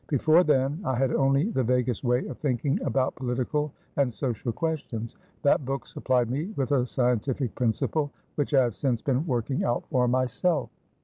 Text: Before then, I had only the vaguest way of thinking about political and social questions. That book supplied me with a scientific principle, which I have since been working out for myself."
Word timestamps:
Before 0.07 0.43
then, 0.43 0.81
I 0.83 0.95
had 0.95 1.13
only 1.13 1.51
the 1.51 1.61
vaguest 1.63 2.03
way 2.03 2.25
of 2.25 2.39
thinking 2.39 2.81
about 2.81 3.13
political 3.13 3.71
and 3.97 4.11
social 4.11 4.51
questions. 4.51 5.15
That 5.43 5.63
book 5.63 5.85
supplied 5.85 6.27
me 6.31 6.45
with 6.55 6.71
a 6.71 6.87
scientific 6.87 7.53
principle, 7.53 8.09
which 8.33 8.55
I 8.55 8.63
have 8.63 8.73
since 8.75 9.03
been 9.03 9.27
working 9.27 9.63
out 9.63 9.85
for 9.91 10.07
myself." 10.07 10.71